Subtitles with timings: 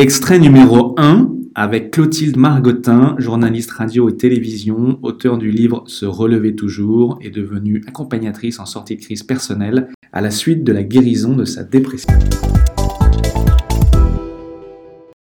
[0.00, 6.56] Extrait numéro 1 avec Clotilde Margotin, journaliste radio et télévision, auteur du livre Se relever
[6.56, 11.36] toujours et devenue accompagnatrice en sortie de crise personnelle à la suite de la guérison
[11.36, 12.08] de sa dépression.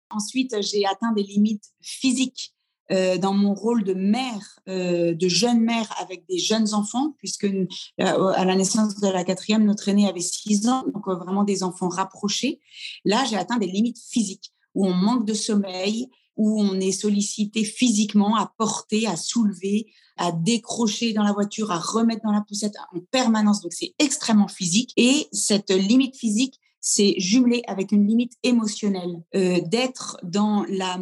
[0.10, 2.54] Ensuite, j'ai atteint des limites physiques
[2.92, 7.46] euh, dans mon rôle de mère, euh, de jeune mère avec des jeunes enfants, puisque
[7.46, 7.66] euh,
[7.98, 11.88] à la naissance de la quatrième, notre aîné avait six ans, donc vraiment des enfants
[11.88, 12.60] rapprochés.
[13.06, 17.64] Là, j'ai atteint des limites physiques où on manque de sommeil, où on est sollicité
[17.64, 22.76] physiquement à porter, à soulever, à décrocher dans la voiture, à remettre dans la poussette
[22.94, 23.62] en permanence.
[23.62, 24.94] Donc c'est extrêmement physique.
[24.98, 30.98] Et cette limite physique, c'est jumelé avec une limite émotionnelle, euh, d'être dans la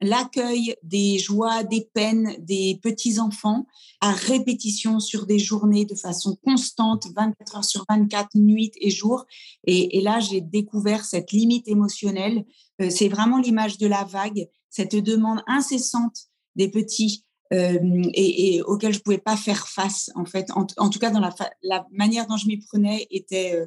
[0.00, 3.66] l'accueil des joies, des peines des petits-enfants
[4.00, 9.26] à répétition sur des journées de façon constante, 24 heures sur 24, nuit et jour.
[9.66, 12.44] Et, et là, j'ai découvert cette limite émotionnelle
[12.80, 16.16] euh, c'est vraiment l'image de la vague, cette demande incessante
[16.56, 17.78] des petits euh,
[18.14, 20.50] et, auxquels je pouvais pas faire face en fait.
[20.52, 23.66] En, tout cas, dans la, manière dont je m'y prenais était euh,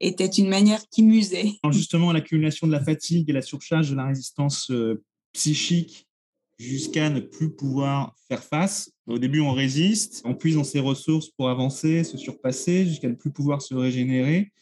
[0.00, 1.52] était une manière qui musait.
[1.70, 4.72] Justement, l'accumulation de la fatigue et la surcharge de la résistance
[5.32, 6.06] psychique
[6.58, 8.92] jusqu'à ne plus pouvoir faire face.
[9.06, 13.14] Au début, on résiste, on puise dans ses ressources pour avancer, se surpasser, jusqu'à ne
[13.14, 14.52] plus pouvoir se régénérer.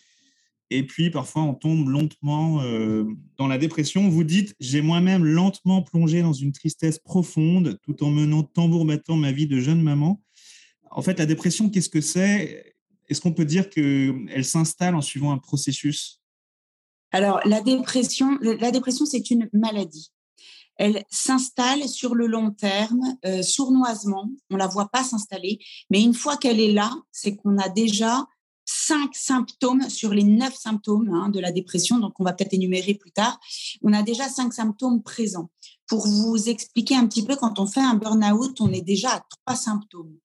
[0.71, 3.05] Et puis, parfois, on tombe lentement euh,
[3.37, 4.09] dans la dépression.
[4.09, 9.17] Vous dites, j'ai moi-même lentement plongé dans une tristesse profonde tout en menant tambour battant
[9.17, 10.23] ma vie de jeune maman.
[10.91, 12.75] En fait, la dépression, qu'est-ce que c'est?
[13.09, 16.21] Est-ce qu'on peut dire qu'elle s'installe en suivant un processus?
[17.11, 20.13] Alors, la dépression, la dépression, c'est une maladie.
[20.79, 24.31] Elle s'installe sur le long terme, euh, sournoisement.
[24.51, 25.59] On la voit pas s'installer,
[25.91, 28.27] mais une fois qu'elle est là, c'est qu'on a déjà
[28.65, 32.95] cinq symptômes sur les neuf symptômes hein, de la dépression, donc on va peut-être énumérer
[32.95, 33.41] plus tard.
[33.83, 35.51] On a déjà cinq symptômes présents.
[35.87, 39.23] Pour vous expliquer un petit peu, quand on fait un burn-out, on est déjà à
[39.31, 40.19] trois symptômes.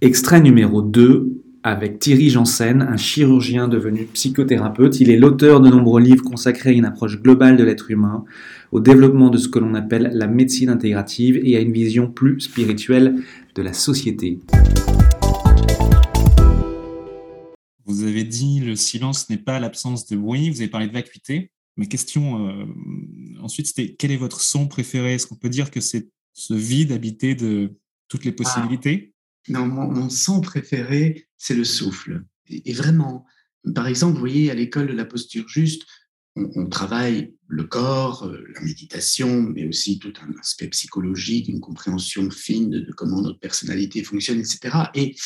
[0.00, 5.00] Extrait numéro 2, avec Thierry Janssen, un chirurgien devenu psychothérapeute.
[5.00, 8.24] Il est l'auteur de nombreux livres consacrés à une approche globale de l'être humain,
[8.70, 12.38] au développement de ce que l'on appelle la médecine intégrative et à une vision plus
[12.38, 13.24] spirituelle
[13.56, 14.38] de la société.
[17.84, 21.50] Vous avez dit le silence n'est pas l'absence de bruit, vous avez parlé de vacuité.
[21.76, 22.64] Mais question euh,
[23.42, 25.14] ensuite, c'était quel est votre son préféré?
[25.14, 27.72] Est-ce qu'on peut dire que c'est ce vide habité de
[28.08, 29.12] toutes les possibilités?
[29.48, 32.24] Non, mon, son préféré, c'est le souffle.
[32.48, 33.26] Et, vraiment,
[33.74, 35.82] par exemple, vous voyez, à l'école de la posture juste,
[36.36, 42.30] on, travaille le corps, euh, la méditation, mais aussi tout un aspect psychologique, une compréhension
[42.30, 44.76] fine de, comment notre personnalité fonctionne, etc.
[44.94, 45.16] Et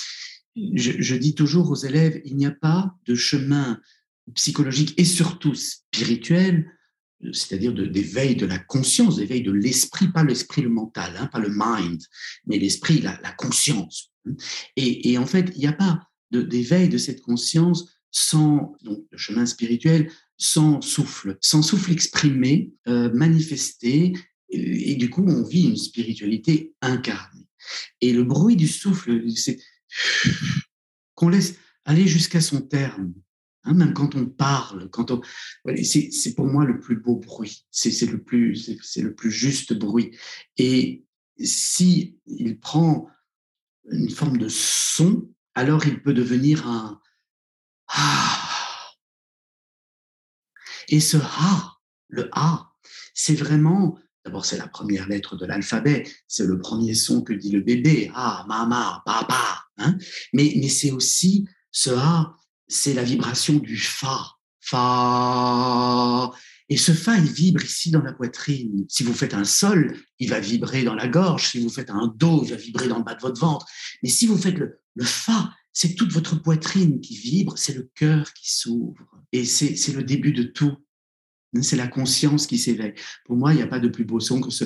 [0.56, 3.78] je, dis toujours aux élèves, il n'y a pas de chemin
[4.34, 6.66] psychologique et surtout spirituel
[7.32, 11.50] c'est-à-dire d'éveil de, la conscience, d'éveil de l'esprit, pas l'esprit le mental, hein, pas le
[11.50, 12.02] mind,
[12.46, 14.11] mais l'esprit, la, conscience.
[14.76, 20.10] Et, en fait, il n'y a pas d'éveil de, cette conscience sans le chemin spirituel,
[20.36, 24.12] sans souffle, sans souffle exprimé, euh, manifesté,
[24.50, 27.48] et, du coup, on vit une spiritualité incarnée.
[28.00, 29.58] Et le bruit du souffle, c'est
[31.14, 31.54] qu'on laisse
[31.84, 33.14] aller jusqu'à son terme.
[33.64, 35.20] Hein, même quand on parle, quand on,
[35.82, 40.16] c'est pour moi le plus beau bruit, c'est le plus, c'est le plus juste bruit.
[40.58, 41.04] Et
[41.38, 43.08] si il prend
[43.90, 47.00] une forme de son, alors il peut devenir un
[47.88, 48.38] ah.
[50.88, 51.76] Et ce ah,
[52.08, 52.70] le ah,
[53.14, 57.50] c'est vraiment D'abord, c'est la première lettre de l'alphabet, c'est le premier son que dit
[57.50, 59.64] le bébé, ah, mama, papa.
[59.79, 59.96] Hein
[60.32, 62.37] mais mais c'est aussi ce ah,
[62.69, 66.31] c'est la vibration du fa, fa.
[66.72, 68.86] Et ce fa, il vibre ici dans la poitrine.
[68.88, 71.50] Si vous faites un sol, il va vibrer dans la gorge.
[71.50, 73.66] Si vous faites un do, il va vibrer dans le bas de votre ventre.
[74.02, 78.32] Mais si vous faites le, fa, c'est toute votre poitrine qui vibre, c'est le cœur
[78.32, 79.06] qui s'ouvre.
[79.32, 80.74] Et c'est le début de tout.
[81.60, 82.94] C'est la conscience qui s'éveille.
[83.26, 84.64] Pour moi, il n'y a pas de plus beau son que ce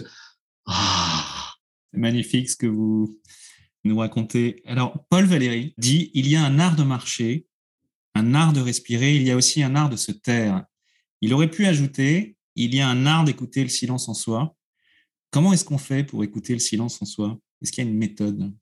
[0.67, 1.55] ah.
[1.93, 3.21] Magnifique ce que vous
[3.83, 4.63] nous racontez.
[4.65, 7.49] Alors, Paul Valéry dit il y a un art de marcher,
[8.15, 10.65] un art de respirer, il y a aussi un art de se taire.
[11.21, 14.57] Il aurait pu ajouter il y a un art d'écouter le silence en soi.
[15.31, 17.39] Comment est-ce qu'on fait pour écouter le silence en soi?
[17.63, 18.53] Est-ce qu'il y a une méthode?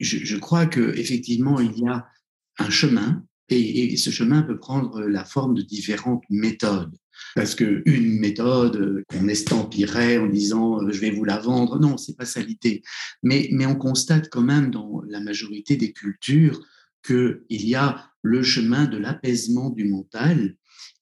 [0.00, 2.06] Je, crois que effectivement il y a
[2.58, 6.94] un chemin et, ce chemin peut prendre la forme de différentes méthodes.
[7.34, 12.16] Parce qu'une méthode qu'on estampillerait en disant euh, je vais vous la vendre, non, c'est
[12.16, 12.40] pas ça.
[13.22, 16.60] Mais, mais on constate quand même dans la majorité des cultures
[17.04, 20.56] qu'il y a le chemin de l'apaisement du mental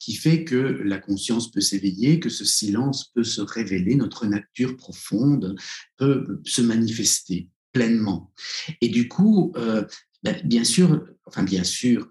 [0.06, 4.76] qui fait que la conscience peut s'éveiller, que ce silence peut se révéler, notre nature
[4.76, 5.56] profonde
[5.96, 8.32] peut se manifester pleinement.
[8.80, 9.82] Et du coup, euh,
[10.22, 12.08] ben, bien sûr, enfin bien sûr,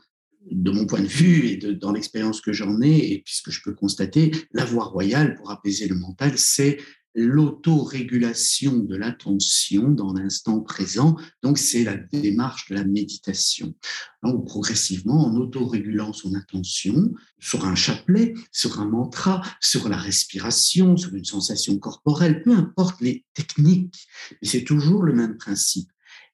[0.52, 3.74] de mon point de vue et dans l'expérience que j'en ai, et puisque je peux
[3.74, 6.78] constater, la voie royale pour apaiser le mental, c'est
[7.16, 11.16] l'autorégulation de l'attention dans l'instant présent.
[11.42, 13.74] Donc, c'est la démarche de la méditation.
[14.22, 20.98] Donc, progressivement, en autorégulant son attention sur un chapelet, sur un mantra, sur la respiration,
[20.98, 25.90] sur une sensation corporelle, peu importe les techniques, mais c'est toujours le même principe.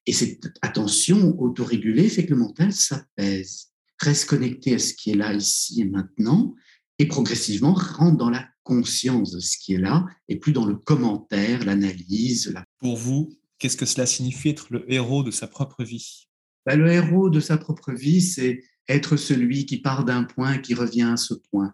[0.08, 3.68] Et cette attention autorégulée fait que le mental s'apaise
[4.00, 6.56] reste connecté à ce qui est là, ici et maintenant,
[6.98, 10.76] et progressivement rentre dans la conscience de ce qui est là, et plus dans le
[10.76, 12.54] commentaire, l'analyse.
[12.80, 16.28] Pour vous, qu'est-ce que cela signifie être le héros de sa propre vie?
[16.66, 20.74] Ben, Le héros de sa propre vie, c'est être celui qui part d'un point, qui
[20.74, 21.74] revient à ce point.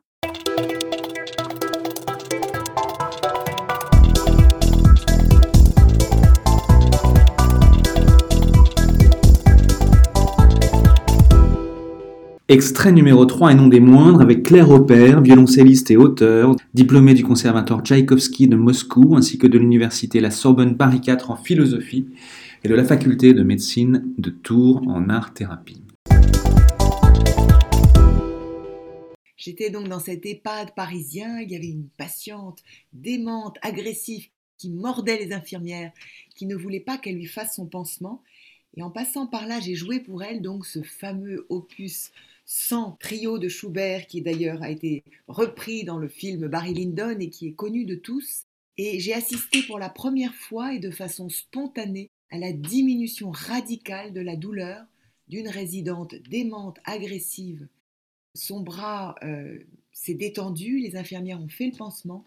[12.49, 17.25] Extrait numéro 3 et non des moindres avec Claire Aubert, violoncelliste et auteur, diplômée du
[17.25, 22.07] conservatoire Tchaïkovski de Moscou ainsi que de l'université La Sorbonne Paris 4 en philosophie
[22.63, 25.83] et de la faculté de médecine de Tours en art-thérapie.
[29.35, 35.19] J'étais donc dans cet EHPAD parisien, il y avait une patiente démente, agressive, qui mordait
[35.19, 35.91] les infirmières,
[36.33, 38.23] qui ne voulait pas qu'elle lui fasse son pansement.
[38.77, 42.13] Et en passant par là, j'ai joué pour elle donc ce fameux opus
[42.47, 47.29] sans trio de Schubert, qui d'ailleurs a été repris dans le film Barry Lyndon et
[47.29, 48.45] qui est connu de tous.
[48.77, 54.13] Et j'ai assisté pour la première fois et de façon spontanée à la diminution radicale
[54.13, 54.86] de la douleur
[55.27, 57.67] d'une résidente démente, agressive.
[58.33, 59.60] Son bras euh,
[59.91, 62.25] s'est détendu, les infirmières ont fait le pansement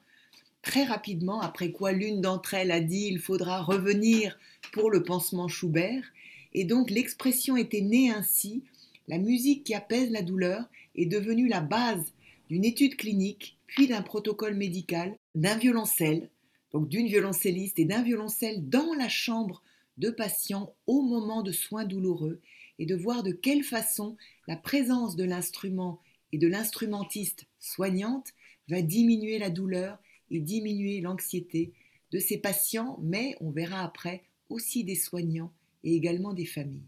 [0.62, 4.38] très rapidement, après quoi l'une d'entre elles a dit il faudra revenir
[4.72, 6.04] pour le pansement Schubert.
[6.52, 8.62] Et donc l'expression était née ainsi
[9.10, 12.12] la musique qui apaise la douleur est devenue la base
[12.48, 16.30] d'une étude clinique, puis d'un protocole médical, d'un violoncelle,
[16.72, 19.64] donc d'une violoncelliste et d'un violoncelle dans la chambre
[19.98, 22.40] de patients au moment de soins douloureux,
[22.78, 26.00] et de voir de quelle façon la présence de l'instrument
[26.30, 28.28] et de l'instrumentiste soignante
[28.68, 29.98] va diminuer la douleur
[30.30, 31.72] et diminuer l'anxiété
[32.12, 35.52] de ces patients, mais on verra après aussi des soignants
[35.82, 36.86] et également des familles.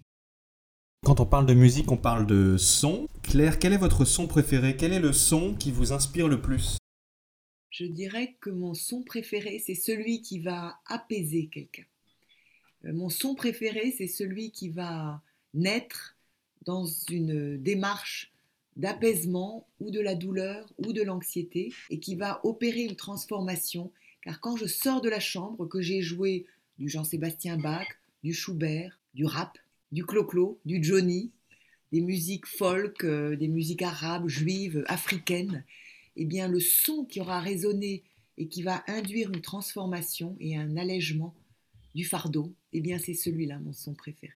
[1.04, 3.08] Quand on parle de musique, on parle de son.
[3.24, 4.76] Claire, quel est votre son préféré?
[4.76, 6.76] Quel est le son qui vous inspire le plus?
[7.70, 11.82] Je dirais que mon son préféré, c'est celui qui va apaiser quelqu'un.
[12.84, 15.20] Euh, mon son préféré, c'est celui qui va
[15.54, 16.14] naître
[16.66, 18.30] dans une démarche
[18.76, 23.90] d'apaisement ou de la douleur ou de l'anxiété et qui va opérer une transformation.
[24.20, 26.46] Car quand je sors de la chambre, que j'ai joué
[26.78, 27.88] du Jean-Sébastien Bach,
[28.22, 29.58] du Schubert, du rap,
[29.92, 31.30] du clo-clo, du Johnny,
[31.92, 35.64] des musiques folk, euh, des musiques arabes, juives, africaines,
[36.16, 38.02] eh bien le son qui aura résonné
[38.38, 41.34] et qui va induire une transformation et un allègement
[41.94, 44.32] du fardeau, eh bien c'est celui-là mon son préféré.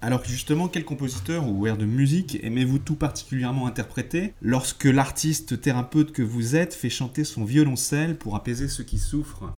[0.00, 6.12] Alors justement, quel compositeur ou air de musique aimez-vous tout particulièrement interpréter lorsque l'artiste thérapeute
[6.12, 9.52] que vous êtes fait chanter son violoncelle pour apaiser ceux qui souffrent?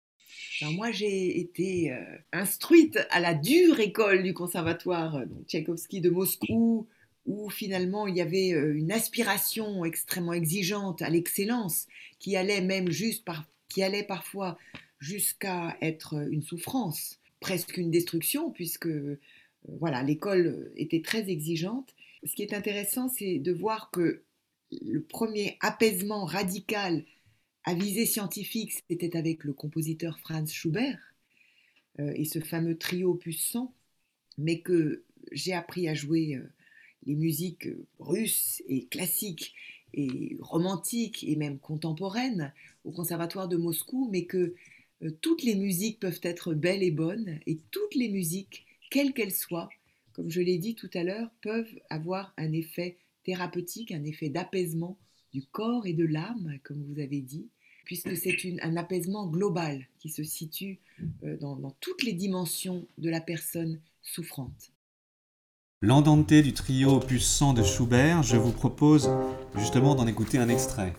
[0.68, 6.88] Moi, j'ai été euh, instruite à la dure école du conservatoire euh, Tchaïkovski de Moscou,
[7.25, 11.88] où finalement il y avait euh, une aspiration extrêmement exigeante à l'excellence,
[12.20, 14.58] qui allait même juste par, qui allait parfois
[15.00, 18.89] jusqu'à être une souffrance, presque une destruction, puisque
[19.68, 21.96] voilà, l'école était très exigeante.
[22.25, 24.24] Ce qui est intéressant, c'est de voir que
[24.72, 27.06] le premier apaisement radical
[27.63, 31.13] à visée scientifique, c'était avec le compositeur Franz Schubert
[32.00, 33.74] euh, et ce fameux trio opus 100,
[34.38, 36.50] mais que j'ai appris à jouer euh,
[37.06, 39.54] les musiques euh, russes et classiques
[39.94, 42.54] et romantiques et même contemporaines
[42.86, 44.54] au conservatoire de Moscou, mais que
[45.22, 49.70] toutes les musiques peuvent être belles et bonnes et toutes les musiques, quelles qu'elles soient,
[50.13, 54.98] comme je l'ai dit tout à l'heure, peuvent avoir un effet thérapeutique, un effet d'apaisement
[55.33, 57.48] du corps et de l'âme, comme vous avez dit,
[57.86, 60.79] puisque c'est un apaisement global qui se situe
[61.24, 64.71] euh, dans, toutes les dimensions de la personne souffrante.
[65.81, 69.09] L'Andante du trio opus 100 de Schubert, je vous propose
[69.55, 70.93] justement d'en écouter un extrait.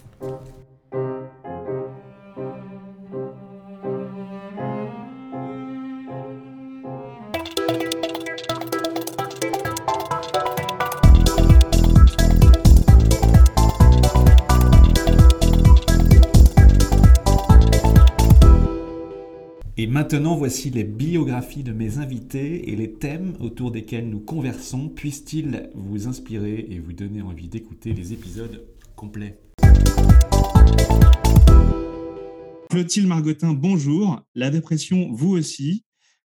[20.12, 24.88] Maintenant, voici les biographies de mes invités et les thèmes autour desquels nous conversons.
[24.88, 29.38] Puissent-ils vous inspirer et vous donner envie d'écouter les épisodes complets?
[32.71, 34.21] Clotilde Margotin, bonjour.
[34.35, 35.85] La dépression, vous aussi,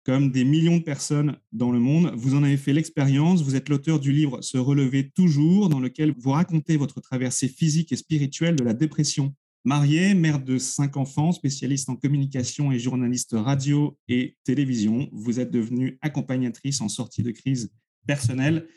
[0.04, 3.44] comme des millions de personnes dans le monde, vous en avez fait l'expérience.
[3.44, 7.92] Vous êtes l'auteur du livre Se relever toujours, dans lequel vous racontez votre traversée physique
[7.92, 9.36] et spirituelle de la dépression.
[9.68, 15.52] Mariée, mère de cinq enfants, spécialiste en communication et journaliste radio et télévision, vous êtes
[15.52, 17.70] devenue accompagnatrice en sortie de crise
[18.06, 18.70] personnelle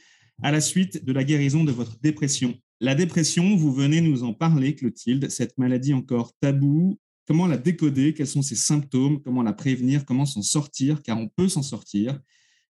[0.42, 2.59] à la suite de la guérison de votre dépression.
[2.80, 6.99] La dépression, vous venez nous en parler, Clotilde, cette maladie encore taboue.
[7.25, 8.12] Comment la décoder?
[8.12, 9.23] Quels sont ses symptômes?
[9.23, 10.04] Comment la prévenir?
[10.04, 11.04] Comment s'en sortir?
[11.04, 12.18] Car on peut s'en sortir.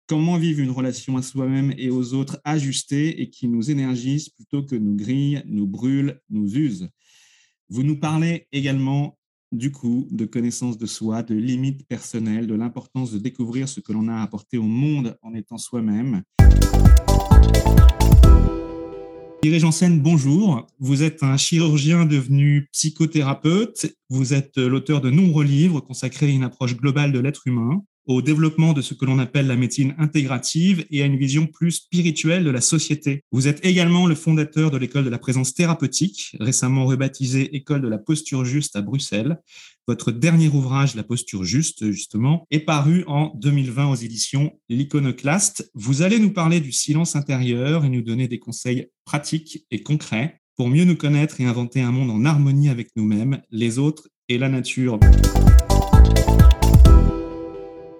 [0.07, 4.63] Comment vivre une relation à soi-même et aux autres ajustée et qui nous énergise plutôt
[4.63, 6.87] que nous grille, nous brûle, nous use?
[7.69, 9.17] Vous nous parlez également
[9.51, 13.93] du coup de connaissance de soi, de limites personnelles, de l'importance de découvrir ce que
[13.93, 16.21] l'on a apporté au monde en étant soi-même.
[19.41, 20.65] Dirige scène, bonjour.
[20.79, 23.95] Vous êtes un chirurgien devenu psychothérapeute.
[24.09, 28.21] Vous êtes l'auteur de nombreux livres consacrés à une approche globale de l'être humain au
[28.21, 32.43] développement de ce que l'on appelle la médecine intégrative et à une vision plus spirituelle
[32.43, 33.23] de la société.
[33.31, 37.87] Vous êtes également le fondateur de l'école de la présence thérapeutique, récemment rebaptisée École de
[37.87, 39.39] la posture juste à Bruxelles.
[39.87, 45.69] Votre dernier ouvrage, La posture juste, justement, est paru en 2020 aux éditions L'Iconoclaste.
[45.75, 50.41] Vous allez nous parler du silence intérieur et nous donner des conseils pratiques et concrets
[50.55, 54.37] pour mieux nous connaître et inventer un monde en harmonie avec nous-mêmes, les autres et
[54.37, 54.99] la nature.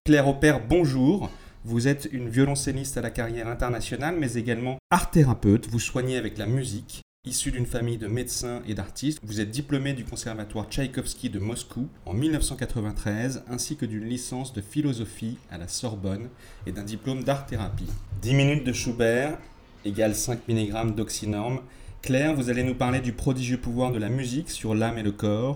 [0.08, 1.32] Claire Aupert, bonjour.
[1.64, 5.68] Vous êtes une violoncelliste à la carrière internationale, mais également art thérapeute.
[5.68, 7.02] Vous soignez avec la musique.
[7.26, 11.90] Issue d'une famille de médecins et d'artistes, vous êtes diplômé du conservatoire Tchaïkovski de Moscou
[12.06, 16.30] en 1993, ainsi que d'une licence de philosophie à la Sorbonne
[16.68, 17.90] et d'un diplôme d'art-thérapie.
[18.22, 19.40] 10 minutes de Schubert
[19.86, 21.62] égale 5 mg d'oxynorme.
[22.04, 25.14] Claire, vous allez nous parler du prodigieux pouvoir de la musique sur l'âme et le
[25.14, 25.56] corps,